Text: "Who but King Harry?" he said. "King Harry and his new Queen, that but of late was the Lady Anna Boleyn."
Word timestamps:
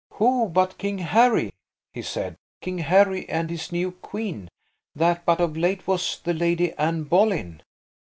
"Who 0.13 0.49
but 0.49 0.79
King 0.79 0.97
Harry?" 0.97 1.51
he 1.93 2.01
said. 2.01 2.35
"King 2.59 2.79
Harry 2.79 3.29
and 3.29 3.51
his 3.51 3.71
new 3.71 3.91
Queen, 3.91 4.49
that 4.95 5.23
but 5.25 5.39
of 5.39 5.55
late 5.55 5.85
was 5.85 6.19
the 6.23 6.33
Lady 6.33 6.73
Anna 6.73 7.03
Boleyn." 7.03 7.61